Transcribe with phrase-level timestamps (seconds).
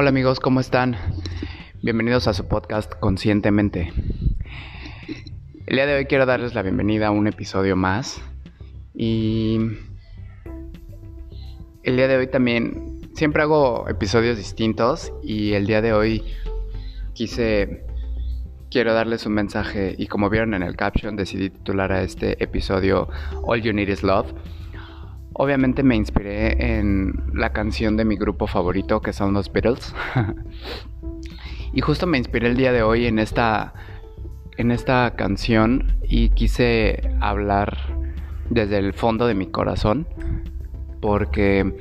[0.00, 0.96] Hola amigos, ¿cómo están?
[1.82, 3.92] Bienvenidos a su podcast Conscientemente.
[5.66, 8.22] El día de hoy quiero darles la bienvenida a un episodio más
[8.94, 9.58] y
[11.82, 16.22] el día de hoy también siempre hago episodios distintos y el día de hoy
[17.14, 17.84] quise
[18.70, 23.08] quiero darles un mensaje y como vieron en el caption decidí titular a este episodio
[23.42, 24.32] All You Need Is Love
[25.40, 29.94] Obviamente me inspiré en la canción de mi grupo favorito que son los Beatles.
[31.72, 33.72] y justo me inspiré el día de hoy en esta
[34.56, 37.78] en esta canción y quise hablar
[38.50, 40.08] desde el fondo de mi corazón
[41.00, 41.72] porque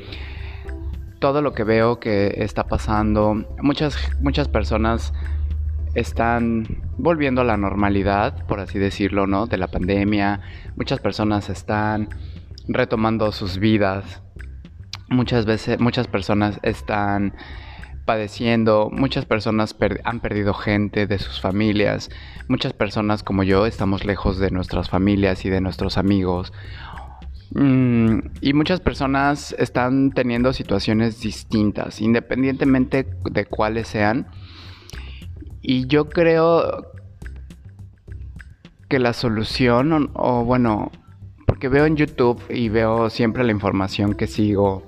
[1.18, 5.14] todo lo que veo que está pasando, muchas muchas personas
[5.96, 6.68] están
[7.00, 9.48] volviendo a la normalidad, por así decirlo, ¿no?
[9.48, 10.42] De la pandemia.
[10.76, 12.10] Muchas personas están
[12.68, 14.22] retomando sus vidas.
[15.10, 17.34] Muchas veces, muchas personas están
[18.06, 22.10] padeciendo, muchas personas han perdido gente de sus familias,
[22.48, 26.54] muchas personas como yo estamos lejos de nuestras familias y de nuestros amigos.
[27.52, 34.28] Mm, y muchas personas están teniendo situaciones distintas, independientemente de cuáles sean.
[35.62, 36.92] Y yo creo
[38.90, 40.92] que la solución, o bueno,
[41.58, 44.84] porque veo en YouTube y veo siempre la información que sigo.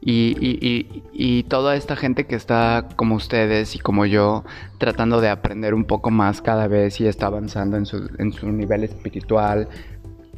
[0.00, 4.42] Y, toda esta gente que está como ustedes y como yo,
[4.78, 8.50] tratando de aprender un poco más cada vez y está avanzando en su, en su
[8.50, 9.68] nivel espiritual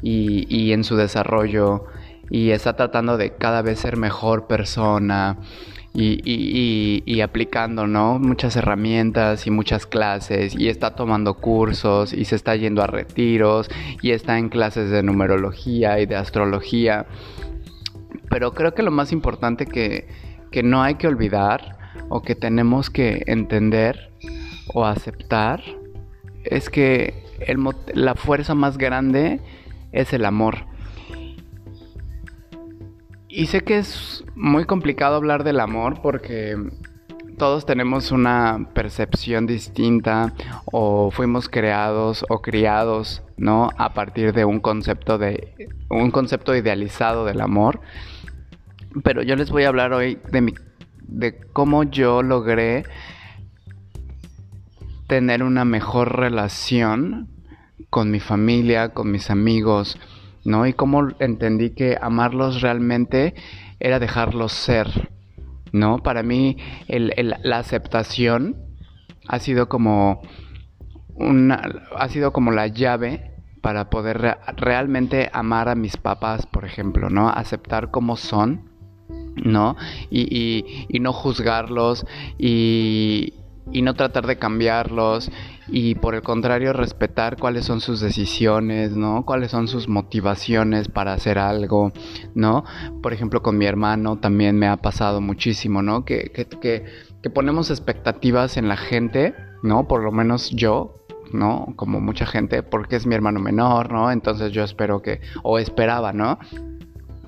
[0.02, 1.86] y, y en su desarrollo
[2.28, 5.38] y está tratando de cada vez ser mejor persona
[5.98, 8.18] y, aplicando, ¿no?
[8.18, 13.70] Muchas herramientas y muchas clases y está tomando cursos y se está yendo a retiros
[14.02, 17.06] y está en clases de numerología y de astrología.
[18.28, 20.08] Pero creo que lo más importante que,
[20.50, 24.12] que no hay que olvidar o que tenemos que entender
[24.74, 25.62] o aceptar
[26.44, 27.58] es que el,
[27.94, 29.40] la fuerza más grande
[29.92, 30.66] es el amor.
[33.36, 36.56] Y sé que es muy complicado hablar del amor porque
[37.36, 40.32] todos tenemos una percepción distinta
[40.64, 43.68] o fuimos creados o criados, ¿no?
[43.76, 45.54] A partir de un concepto de
[45.90, 47.82] un concepto idealizado del amor.
[49.04, 50.54] Pero yo les voy a hablar hoy de mi
[51.02, 52.84] de cómo yo logré
[55.08, 57.28] tener una mejor relación
[57.90, 59.98] con mi familia, con mis amigos,
[60.46, 60.66] ¿no?
[60.66, 63.34] Y cómo entendí que amarlos realmente
[63.80, 65.10] era dejarlos ser,
[65.72, 65.98] ¿no?
[65.98, 66.56] Para mí
[66.88, 68.56] la aceptación
[69.28, 70.22] ha sido como
[71.14, 71.62] una,
[71.96, 77.28] ha sido como la llave para poder realmente amar a mis papás, por ejemplo, ¿no?
[77.28, 78.70] Aceptar como son,
[79.34, 79.76] ¿no?
[80.10, 82.06] y, y no juzgarlos
[82.38, 83.34] y,
[83.72, 85.30] y no tratar de cambiarlos
[85.68, 89.24] y por el contrario respetar cuáles son sus decisiones, ¿no?
[89.24, 91.92] Cuáles son sus motivaciones para hacer algo,
[92.34, 92.64] ¿no?
[93.02, 96.04] Por ejemplo, con mi hermano también me ha pasado muchísimo, ¿no?
[96.04, 96.84] Que, que, que,
[97.22, 99.88] que ponemos expectativas en la gente, ¿no?
[99.88, 101.74] Por lo menos yo, ¿no?
[101.76, 104.10] Como mucha gente, porque es mi hermano menor, ¿no?
[104.12, 106.38] Entonces yo espero que, o esperaba, ¿no?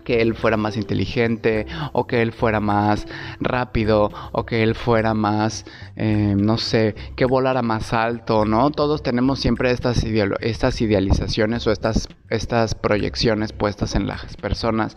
[0.09, 3.07] Que él fuera más inteligente o que él fuera más
[3.41, 8.71] rápido o que él fuera más, eh, no sé, que volara más alto, ¿no?
[8.71, 10.03] Todos tenemos siempre estas,
[10.41, 14.97] estas idealizaciones o estas, estas proyecciones puestas en las personas.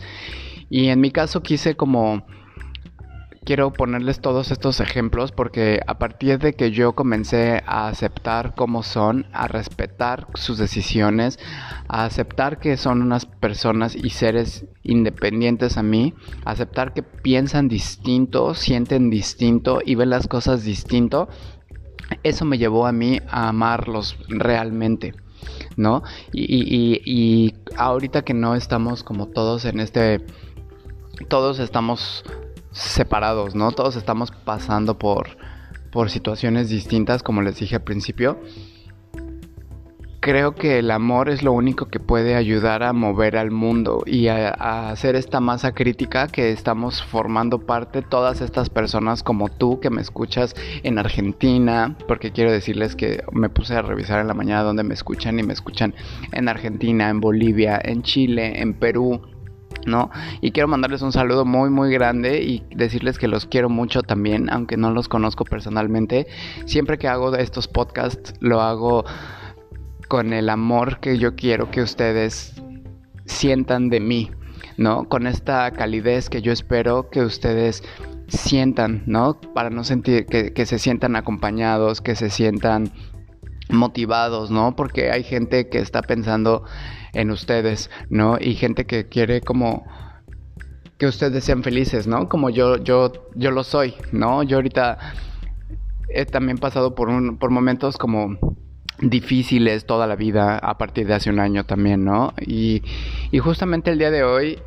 [0.70, 2.24] Y en mi caso quise como
[3.44, 8.82] quiero ponerles todos estos ejemplos porque a partir de que yo comencé a aceptar cómo
[8.82, 11.38] son, a respetar sus decisiones,
[11.88, 16.14] a aceptar que son unas personas y seres independientes a mí,
[16.44, 21.28] aceptar que piensan distinto, sienten distinto y ven las cosas distinto,
[22.22, 25.14] eso me llevó a mí a amarlos realmente.
[25.76, 26.04] ¿No?
[26.32, 30.24] Y, y, y ahorita que no estamos como todos en este
[31.28, 32.24] todos estamos
[32.72, 33.72] separados, ¿no?
[33.72, 35.36] Todos estamos pasando por,
[35.90, 38.40] por situaciones distintas, como les dije al principio.
[40.20, 44.28] Creo que el amor es lo único que puede ayudar a mover al mundo y
[44.28, 44.50] a,
[44.90, 50.00] hacer esta masa crítica que estamos formando parte todas estas personas como tú que me
[50.00, 50.54] escuchas
[50.84, 54.94] en Argentina, porque quiero decirles que me puse a revisar en la mañana donde me
[54.94, 55.92] escuchan y me escuchan
[56.30, 59.22] en Argentina, en Bolivia, en Chile, en Perú,
[59.86, 60.10] ¿no?
[60.40, 64.50] Y quiero mandarles un saludo muy muy grande y decirles que los quiero mucho también,
[64.50, 66.26] aunque no los conozco personalmente.
[66.66, 69.04] Siempre que hago estos podcasts lo hago
[70.08, 72.54] con el amor que yo quiero que ustedes
[73.24, 74.30] sientan de mí,
[74.76, 75.08] ¿no?
[75.08, 77.82] Con esta calidez que yo espero que ustedes
[78.28, 79.40] sientan, ¿no?
[79.54, 82.92] Para no sentir que, que se sientan acompañados, que se sientan
[83.70, 84.76] motivados, ¿no?
[84.76, 86.64] Porque hay gente que está pensando
[87.12, 88.36] en ustedes, ¿no?
[88.40, 89.84] Y gente que quiere como
[90.98, 92.28] que ustedes sean felices, ¿no?
[92.28, 94.42] Como yo, yo, yo lo soy, ¿no?
[94.42, 94.98] Yo ahorita
[96.08, 98.38] he también pasado por, un, por momentos como
[99.00, 102.34] difíciles toda la vida a partir de hace un año también, ¿no?
[102.40, 102.82] Y,
[103.30, 104.58] y justamente el día de hoy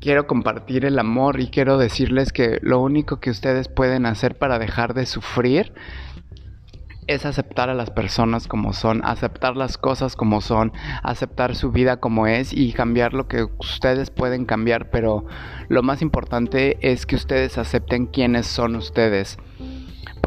[0.00, 4.58] quiero compartir el amor y quiero decirles que lo único que ustedes pueden hacer para
[4.58, 5.72] dejar de sufrir
[7.06, 10.72] es aceptar a las personas como son, aceptar las cosas como son,
[11.02, 15.26] aceptar su vida como es y cambiar lo que ustedes pueden cambiar, pero
[15.68, 19.38] lo más importante es que ustedes acepten quiénes son ustedes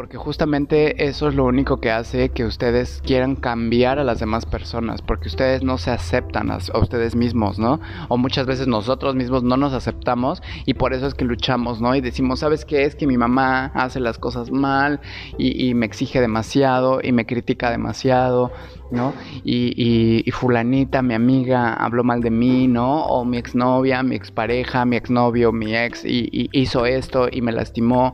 [0.06, 4.46] porque justamente eso es lo único que hace que ustedes quieran cambiar a las demás
[4.46, 7.80] personas, porque ustedes no se aceptan a, ustedes mismos, ¿no?
[8.08, 11.96] O muchas veces nosotros mismos no nos aceptamos y por eso es que luchamos, ¿no?
[11.96, 12.84] Y decimos, ¿sabes qué?
[12.84, 15.00] Es que mi mamá hace las cosas mal
[15.40, 18.52] y, me exige demasiado y me critica demasiado,
[18.92, 19.12] ¿no?
[19.44, 23.06] Y, y, fulanita, mi amiga, habló mal de mí, ¿no?
[23.06, 28.14] O mi exnovia, mi expareja, mi exnovio, mi ex, y hizo esto y me lastimó.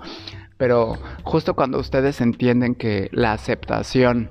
[0.62, 0.94] Pero
[1.24, 4.30] justo cuando ustedes entienden que la aceptación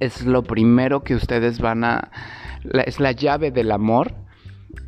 [0.00, 2.10] es lo primero que ustedes van a...
[2.84, 4.12] es la llave del amor,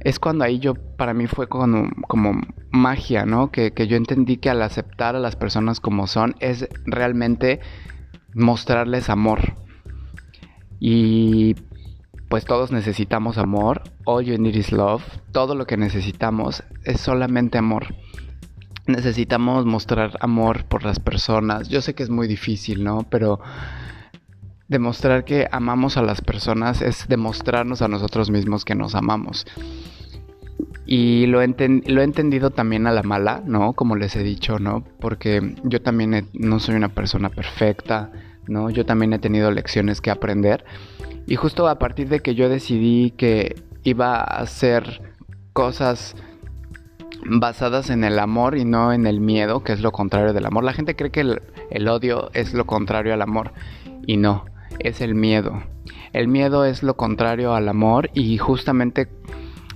[0.01, 2.41] es cuando ahí yo, para mí fue como, como
[2.73, 3.53] magia, ¿no?
[3.53, 7.61] Que, que yo entendí que al aceptar a las personas como son es realmente
[8.35, 9.55] mostrarles amor.
[10.81, 11.55] Y
[12.29, 13.83] pues todos necesitamos amor.
[14.07, 15.05] All you need is love.
[15.31, 17.95] Todo lo que necesitamos es solamente amor
[18.87, 21.69] necesitamos mostrar amor por las personas.
[21.69, 23.07] Yo sé que es muy difícil, ¿no?
[23.11, 23.41] Pero
[24.69, 29.47] demostrar que amamos a las personas es demostrarnos a nosotros mismos que nos amamos.
[30.85, 33.73] Y lo, lo he entendido también a la mala, ¿no?
[33.73, 34.85] Como les he dicho, ¿no?
[35.01, 38.11] Porque yo también no soy una persona perfecta,
[38.49, 38.71] ¿no?
[38.71, 40.65] Yo también he tenido lecciones que aprender.
[41.27, 45.15] Y justo a partir de que yo decidí que iba a hacer
[45.53, 46.17] cosas
[47.25, 50.65] basadas en el amor y no en el miedo, que es lo contrario del amor.
[50.65, 51.21] La gente cree que
[51.71, 53.53] el, odio es lo contrario al amor
[54.07, 54.45] y no,
[54.79, 55.63] es el miedo.
[56.13, 59.09] El miedo es lo contrario al amor y justamente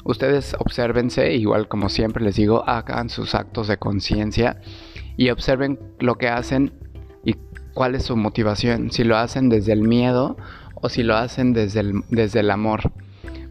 [0.04, 4.60] ustedes obsérvense, igual como siempre les digo, hagan sus actos de conciencia
[5.16, 6.72] y observen lo que hacen
[7.24, 7.36] y
[7.74, 10.36] cuál es su motivación, si lo hacen desde el miedo
[10.74, 12.92] o si lo hacen desde desde el amor.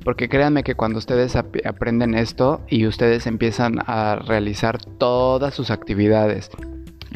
[0.06, 6.52] Porque créanme que cuando ustedes aprenden esto y ustedes empiezan a realizar todas sus actividades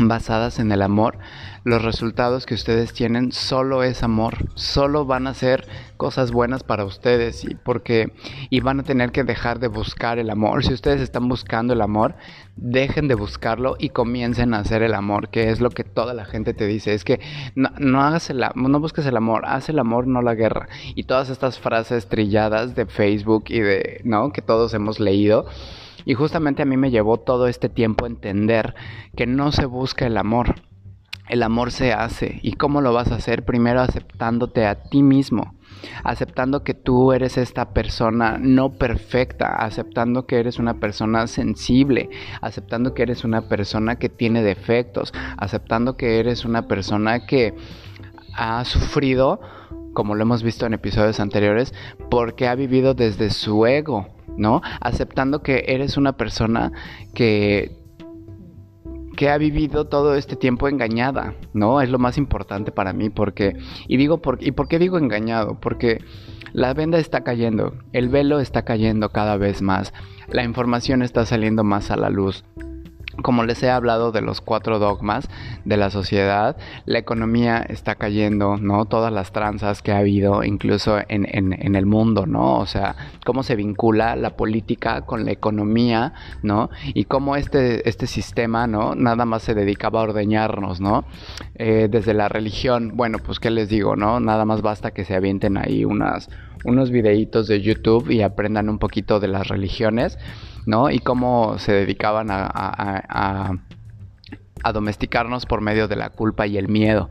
[0.08, 1.18] basadas en el amor,
[1.64, 5.68] los resultados que ustedes tienen solo es amor, solo van a ser
[5.98, 8.14] cosas buenas para ustedes y porque
[8.50, 10.64] y van a tener que dejar de buscar el amor.
[10.64, 12.16] Si ustedes están buscando el amor,
[12.56, 16.26] dejen de buscarlo y comiencen a hacer el amor, que es lo que toda la
[16.26, 17.20] gente te dice, es que
[17.56, 20.70] no, hagas el no busques el amor, haz el amor, no la guerra.
[20.96, 24.32] Y todas estas frases trilladas de Facebook y de, ¿no?
[24.32, 25.46] que todos hemos leído.
[26.06, 28.76] Y justamente a mí me llevó todo este tiempo entender
[29.16, 30.56] que no se busca el amor,
[31.30, 32.40] el amor se hace.
[32.42, 33.46] ¿Y cómo lo vas a hacer?
[33.46, 35.54] Primero aceptándote a ti mismo,
[36.04, 42.10] aceptando que tú eres esta persona no perfecta, aceptando que eres una persona sensible,
[42.42, 47.54] aceptando que eres una persona que tiene defectos, aceptando que eres una persona que
[48.36, 49.40] ha sufrido,
[49.94, 51.74] como lo hemos visto en episodios anteriores,
[52.10, 54.62] porque ha vivido desde su ego, ¿no?
[54.82, 56.72] Aceptando que eres una persona
[57.14, 57.78] que
[59.16, 61.82] que ha vivido todo este tiempo engañada, ¿no?
[61.82, 63.58] Es lo más importante para mí porque,
[63.90, 65.60] y digo, por, ¿y por qué digo engañado?
[65.60, 66.02] Porque
[66.54, 69.94] la venda está cayendo, el velo está cayendo cada vez más,
[70.30, 72.46] la información está saliendo más a la luz
[73.22, 75.30] como les he hablado de los cuatro dogmas
[75.66, 78.86] de la sociedad, la economía está cayendo, ¿no?
[78.86, 82.58] Todas las tranzas que ha habido, incluso en, en, el mundo, ¿no?
[82.58, 82.96] O sea,
[83.26, 86.70] cómo se vincula la política con la economía, ¿no?
[86.94, 88.96] Y cómo este, este sistema, ¿no?
[88.96, 91.06] Nada más se dedicaba a ordeñarnos, ¿no?
[91.56, 94.20] Eh, desde la religión, bueno, pues qué les digo, ¿no?
[94.20, 96.30] Nada más basta que se avienten ahí unas,
[96.64, 100.18] unos videitos de YouTube y aprendan un poquito de las religiones
[100.66, 100.90] ¿no?
[100.90, 103.52] Y cómo se dedicaban a,
[104.74, 107.10] domesticarnos por medio de la culpa y el miedo.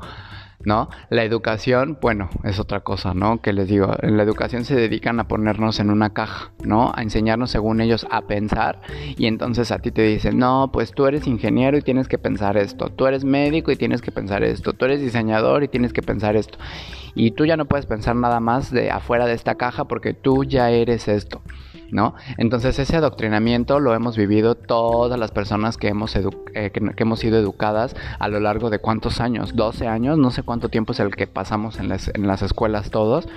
[0.64, 0.88] ¿no?
[1.08, 3.40] La educación, bueno, es otra cosa, ¿no?
[3.40, 6.92] Que les digo, en la educación se dedican a ponernos en una caja, ¿no?
[6.94, 8.80] A enseñarnos según ellos a pensar
[9.16, 12.56] y entonces a ti te dicen, no, pues tú eres ingeniero y tienes que pensar
[12.56, 16.02] esto, tú eres médico y tienes que pensar esto, tú eres diseñador y tienes que
[16.02, 16.58] pensar esto.
[17.14, 20.44] Y tú ya no puedes pensar nada más de afuera de esta caja porque tú
[20.44, 21.40] ya eres esto.
[21.90, 22.14] ¿No?
[22.36, 26.72] Entonces ese adoctrinamiento lo hemos vivido todas las personas que hemos, eh,
[27.16, 31.00] sido educadas a lo largo de cuántos años, 12 años, no sé cuánto tiempo es
[31.00, 33.28] el que pasamos en las, en las escuelas todos,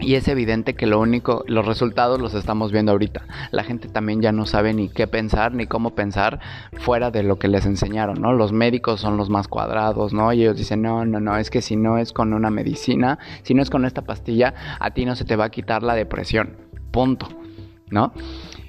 [0.00, 3.22] y es evidente que lo único, los resultados los estamos viendo ahorita.
[3.50, 6.40] La gente también ya no sabe ni qué pensar ni cómo pensar
[6.78, 8.32] fuera de lo que les enseñaron, ¿no?
[8.32, 10.32] Los médicos son los más cuadrados, ¿no?
[10.32, 13.54] Y ellos dicen, no, no, no, es que si no es con una medicina, si
[13.54, 16.56] no es con esta pastilla, a ti no se te va a quitar la depresión.
[16.90, 17.28] Punto,
[17.92, 18.12] ¿no?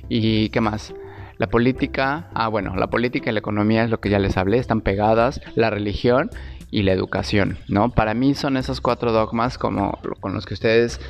[0.10, 0.94] ¿Y qué más?
[1.38, 4.60] La política, ah bueno, la política y la economía es lo que ya les hablé,
[4.60, 6.30] están pegadas, la religión
[6.70, 7.90] y la educación, ¿no?
[7.90, 11.02] Para mí son esos cuatro dogmas como con los que ustedes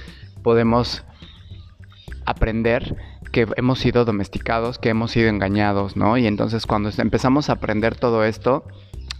[0.41, 1.03] podemos
[2.25, 2.95] aprender
[3.31, 6.17] que hemos sido domesticados, que hemos sido engañados, ¿no?
[6.17, 8.63] Y entonces cuando empezamos a aprender todo esto,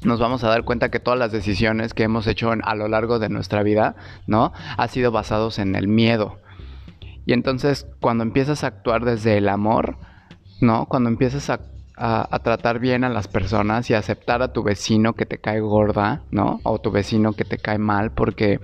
[0.04, 3.20] nos vamos a dar cuenta que todas las decisiones que hemos hecho a lo largo
[3.20, 3.96] de nuestra vida,
[4.28, 4.54] ¿no?
[4.78, 6.38] Ha sido basados en el miedo.
[7.26, 9.98] Y entonces cuando empiezas a actuar desde el amor,
[10.62, 10.86] ¿no?
[10.88, 11.60] Cuando empiezas a
[11.96, 16.24] a, tratar bien a las personas y aceptar a tu vecino que te cae gorda,
[16.32, 16.60] ¿no?
[16.64, 18.60] O tu vecino que te cae mal porque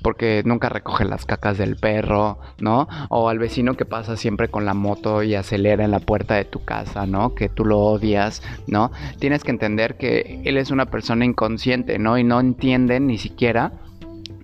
[0.00, 2.86] porque nunca recoge las cacas del perro, ¿no?
[3.10, 6.44] O al vecino que pasa siempre con la moto y acelera en la puerta de
[6.44, 7.34] tu casa, ¿no?
[7.34, 8.92] Que tú lo odias, ¿no?
[9.18, 12.16] Tienes que entender que él es una persona inconsciente, ¿no?
[12.16, 13.72] Y no entiende ni siquiera,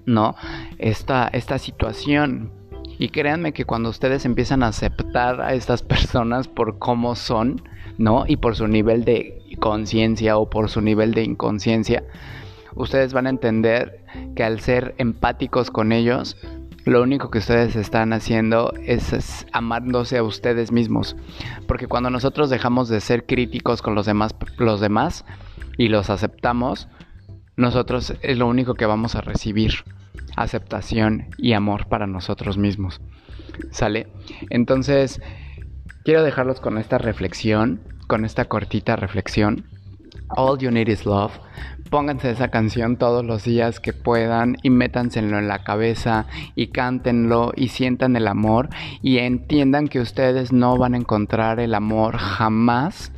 [0.07, 0.35] ¿no?
[0.79, 2.51] Esta, esta situación.
[2.99, 7.63] Y créanme que cuando ustedes empiezan a aceptar a estas personas por cómo son,
[7.99, 8.25] ¿no?
[8.27, 12.05] Y por su nivel de conciencia o por su nivel de inconsciencia,
[12.75, 14.05] ustedes van a entender
[14.37, 16.37] que al ser empáticos con ellos,
[16.85, 21.17] lo único que ustedes están haciendo es, amándose a ustedes mismos.
[21.67, 25.25] Porque cuando nosotros dejamos de ser críticos con los demás, los demás
[25.79, 26.89] y los aceptamos,
[27.57, 29.85] nosotros es lo único que vamos a recibir.
[30.37, 33.01] Aceptación y amor para nosotros mismos.
[33.71, 34.09] ¿Sale?
[34.51, 35.21] Entonces,
[36.05, 39.65] Quiero dejarlos con esta reflexión, con esta cortita reflexión.
[40.29, 41.33] All You Need Is Love.
[41.89, 47.53] Pónganse esa canción todos los días que puedan y métanselo en la cabeza y cántenlo
[47.57, 48.69] y sientan el amor
[49.01, 53.11] y entiendan que ustedes no van a encontrar el amor jamás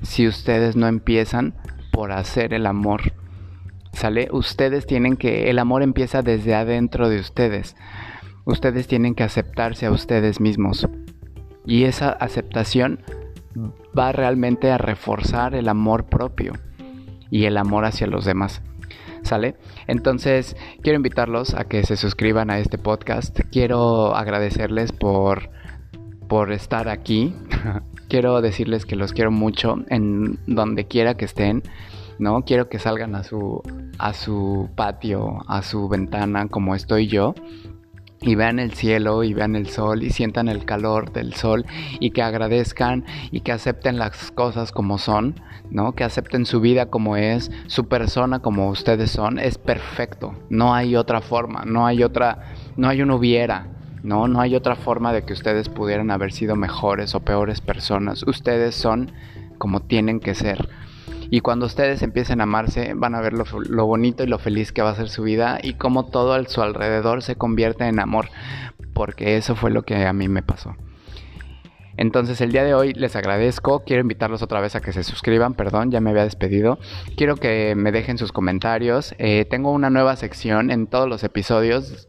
[0.00, 1.52] si ustedes no empiezan
[1.92, 3.12] por hacer el amor.
[4.00, 4.28] ¿Sale?
[4.32, 7.76] Ustedes tienen que, el amor empieza desde adentro de ustedes.
[8.46, 10.88] Ustedes tienen que aceptarse a ustedes mismos.
[11.66, 13.02] Y esa aceptación
[13.98, 16.54] va realmente a reforzar el amor propio
[17.30, 18.62] y el amor hacia los demás.
[19.20, 19.56] ¿Sale?
[19.86, 23.38] Entonces, quiero invitarlos a que se suscriban a este podcast.
[23.52, 25.50] Quiero agradecerles por,
[26.26, 27.34] por estar aquí.
[28.08, 31.62] quiero decirles que los quiero mucho en donde quiera que estén.
[32.20, 32.42] ¿No?
[32.42, 33.62] Quiero que salgan a su,
[33.98, 37.34] a su patio, a su ventana como estoy yo
[38.22, 41.64] y vean el cielo y vean el sol y sientan el calor del sol
[41.98, 45.92] y que agradezcan y que acepten las cosas como son, ¿no?
[45.92, 50.34] Que acepten su vida como es, su persona como ustedes son, es perfecto.
[50.50, 53.68] No hay otra forma, no hay otra, no hay un hubiera,
[54.02, 54.28] ¿no?
[54.28, 58.22] No hay otra forma de que ustedes pudieran haber sido mejores o peores personas.
[58.24, 59.12] Ustedes son
[59.56, 60.68] como tienen que ser.
[61.30, 64.82] Y cuando ustedes empiecen a amarse, van a ver lo, bonito y lo feliz que
[64.82, 68.28] va a ser su vida y cómo todo a su alrededor se convierte en amor.
[68.92, 70.74] Porque eso fue lo que a mí me pasó.
[71.96, 75.54] Entonces el día de hoy les agradezco, quiero invitarlos otra vez a que se suscriban,
[75.54, 76.78] perdón, ya me había despedido.
[77.16, 79.14] Quiero que me dejen sus comentarios.
[79.18, 82.08] Eh, tengo una nueva sección en todos los episodios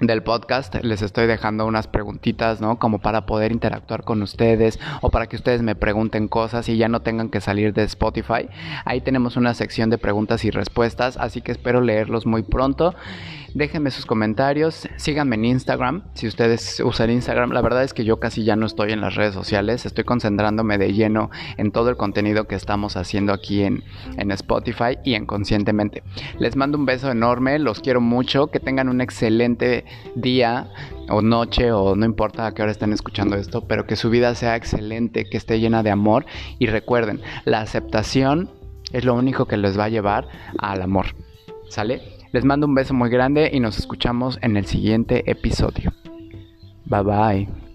[0.00, 2.78] del podcast les estoy dejando unas preguntitas, ¿no?
[2.78, 6.88] Como para poder interactuar con ustedes o para que ustedes me pregunten cosas y ya
[6.88, 8.48] no tengan que salir de Spotify.
[8.84, 12.94] Ahí tenemos una sección de preguntas y respuestas, así que espero leerlos muy pronto.
[13.56, 17.52] Déjenme sus comentarios, síganme en Instagram, si ustedes usan Instagram.
[17.52, 20.76] La verdad es que yo casi ya no estoy en las redes sociales, estoy concentrándome
[20.76, 23.82] de lleno en todo el contenido que estamos haciendo aquí en,
[24.18, 26.02] en Spotify y en Conscientemente.
[26.38, 30.68] Les mando un beso enorme, los quiero mucho, que tengan un excelente día
[31.08, 34.34] o noche o no importa a qué hora estén escuchando esto, pero que su vida
[34.34, 36.26] sea excelente, que esté llena de amor
[36.58, 38.50] y recuerden, la aceptación
[38.92, 41.06] es lo único que les va a llevar al amor.
[41.70, 42.15] ¿Sale?
[42.32, 45.92] Les mando un beso muy grande y nos escuchamos en el siguiente episodio.
[46.84, 47.65] Bye bye.